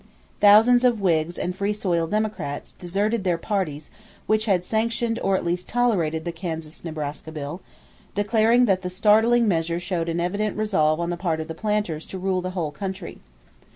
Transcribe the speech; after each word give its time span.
Thousands 0.39 0.83
of 0.83 0.99
Whigs 0.99 1.37
and 1.37 1.55
Free 1.55 1.73
soil 1.73 2.07
Democrats 2.07 2.71
deserted 2.71 3.23
their 3.23 3.37
parties 3.37 3.91
which 4.25 4.45
had 4.45 4.65
sanctioned 4.65 5.19
or 5.21 5.35
at 5.37 5.45
least 5.45 5.69
tolerated 5.69 6.25
the 6.25 6.31
Kansas 6.31 6.83
Nebraska 6.83 7.31
Bill, 7.31 7.61
declaring 8.15 8.65
that 8.65 8.81
the 8.81 8.89
startling 8.89 9.47
measure 9.47 9.79
showed 9.79 10.09
an 10.09 10.19
evident 10.19 10.57
resolve 10.57 10.99
on 10.99 11.11
the 11.11 11.17
part 11.17 11.39
of 11.39 11.47
the 11.47 11.53
planters 11.53 12.07
to 12.07 12.17
rule 12.17 12.41
the 12.41 12.49
whole 12.57 12.71
country. 12.71 13.19